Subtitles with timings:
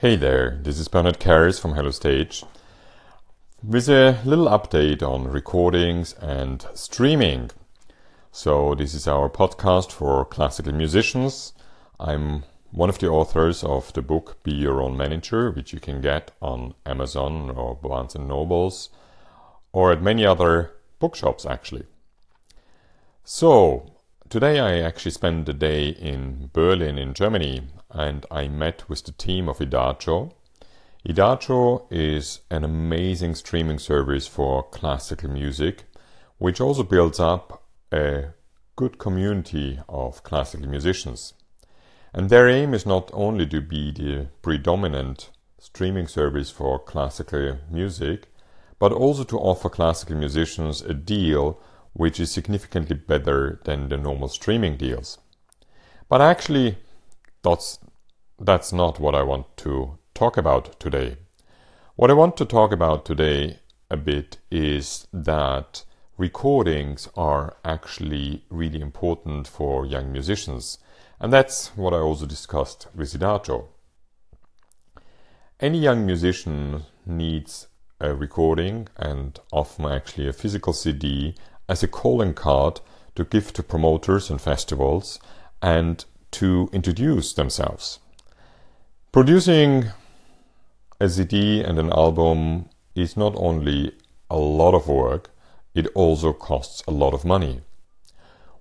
[0.00, 2.44] Hey there, this is Bernhard Kerres from Hello Stage
[3.62, 7.50] with a little update on recordings and streaming.
[8.30, 11.54] So, this is our podcast for classical musicians.
[11.98, 16.02] I'm one of the authors of the book Be Your Own Manager, which you can
[16.02, 18.90] get on Amazon or Barnes and Nobles
[19.72, 21.86] or at many other bookshops actually.
[23.24, 23.95] So,
[24.28, 29.12] today I actually spent a day in Berlin in Germany and I met with the
[29.12, 30.32] team of Idagio.
[31.08, 35.84] Idagio is an amazing streaming service for classical music,
[36.38, 37.62] which also builds up
[37.92, 38.32] a
[38.74, 41.34] good community of classical musicians.
[42.12, 48.28] And their aim is not only to be the predominant streaming service for classical music,
[48.78, 51.60] but also to offer classical musicians a deal
[51.96, 55.18] which is significantly better than the normal streaming deals.
[56.10, 56.76] But actually,
[57.42, 57.78] that's,
[58.38, 61.16] that's not what I want to talk about today.
[61.94, 65.84] What I want to talk about today a bit is that
[66.18, 70.76] recordings are actually really important for young musicians.
[71.18, 73.68] And that's what I also discussed with Idagio.
[75.60, 81.34] Any young musician needs a recording and often actually a physical CD
[81.68, 82.80] as a calling card
[83.14, 85.18] to give to promoters and festivals
[85.62, 87.98] and to introduce themselves.
[89.12, 89.86] Producing
[91.00, 93.92] a CD and an album is not only
[94.30, 95.30] a lot of work,
[95.74, 97.60] it also costs a lot of money.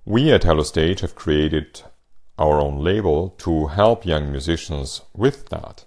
[0.06, 1.82] We at Hello Stage have created
[2.38, 5.86] our own label to help young musicians with that.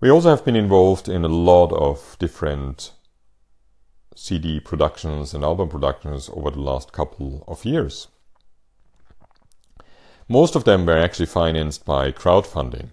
[0.00, 2.92] We also have been involved in a lot of different
[4.14, 8.08] CD productions and album productions over the last couple of years.
[10.28, 12.88] Most of them were actually financed by crowdfunding.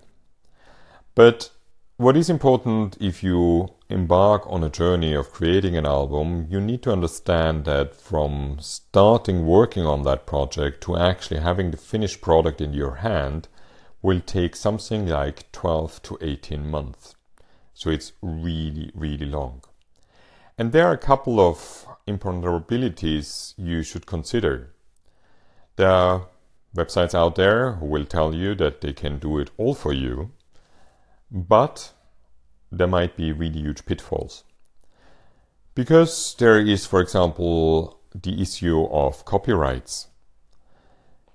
[1.16, 1.52] But
[1.98, 6.82] what is important if you embark on a journey of creating an album, you need
[6.84, 12.60] to understand that from starting working on that project to actually having the finished product
[12.60, 13.48] in your hand
[14.02, 17.16] will take something like 12 to 18 months.
[17.74, 19.62] So it's really, really long.
[20.62, 24.76] And there are a couple of imponderabilities you should consider.
[25.76, 26.28] There are
[26.78, 30.34] websites out there who will tell you that they can do it all for you,
[31.32, 31.94] but
[32.72, 34.44] there might be really huge pitfalls.
[35.74, 40.10] Because there is, for example, the issue of copyrights.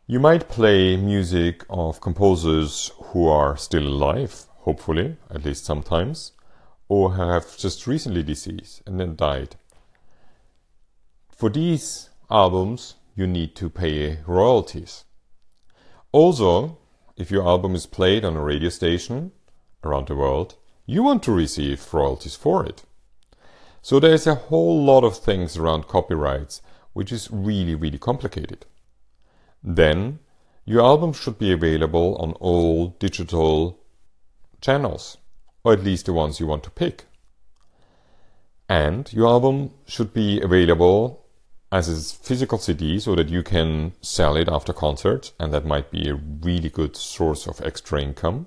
[0.07, 6.31] You might play music of composers who are still alive, hopefully, at least sometimes,
[6.89, 9.57] or have just recently deceased and then died.
[11.31, 15.05] For these albums, you need to pay royalties.
[16.13, 16.79] Also,
[17.17, 19.33] if your album is played on a radio station
[19.83, 20.55] around the world,
[20.87, 22.85] you want to receive royalties for it.
[23.83, 28.65] So there's a whole lot of things around copyrights which is really, really complicated.
[29.63, 30.21] Then,
[30.65, 33.79] your album should be available on all digital
[34.61, 35.19] channels
[35.67, 37.07] or at least the ones you want to pick.
[38.69, 41.27] And your album should be available
[41.73, 45.91] as a physical CD so that you can sell it after concerts, and that might
[45.91, 48.47] be a really good source of extra income.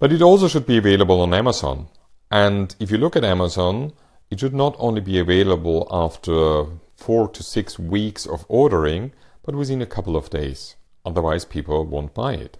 [0.00, 1.86] But it also should be available on Amazon.
[2.32, 3.92] And if you look at Amazon,
[4.28, 6.64] it should not only be available after
[6.96, 9.12] four to six weeks of ordering,
[9.44, 10.74] but within a couple of days.
[11.06, 12.58] Otherwise, people won't buy it.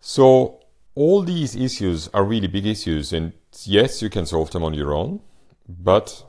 [0.00, 0.60] So,
[0.96, 3.32] all these issues are really big issues, and
[3.64, 5.20] yes, you can solve them on your own,
[5.68, 6.24] but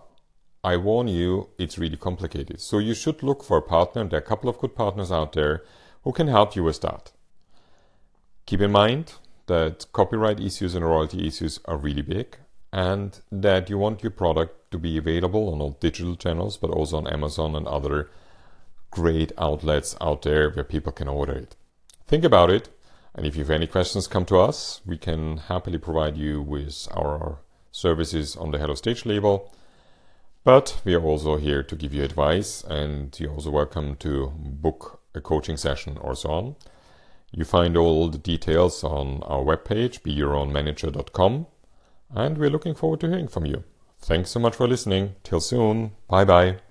[0.63, 2.59] I warn you, it's really complicated.
[2.59, 4.01] So you should look for a partner.
[4.01, 5.63] And there are a couple of good partners out there
[6.03, 7.13] who can help you with that.
[8.45, 9.13] Keep in mind
[9.45, 12.37] that copyright issues and royalty issues are really big,
[12.73, 16.97] and that you want your product to be available on all digital channels, but also
[16.97, 18.09] on Amazon and other
[18.91, 21.55] great outlets out there where people can order it.
[22.05, 22.69] Think about it
[23.17, 24.81] and if you have any questions, come to us.
[24.85, 27.39] We can happily provide you with our
[27.71, 29.51] services on the Hello Stage label.
[30.43, 35.01] But we are also here to give you advice, and you're also welcome to book
[35.15, 36.55] a coaching session or so on.
[37.31, 41.47] You find all the details on our webpage, beyourownmanager.com,
[42.11, 43.63] and we're looking forward to hearing from you.
[43.99, 45.15] Thanks so much for listening.
[45.23, 45.91] Till soon.
[46.07, 46.66] Bye bye.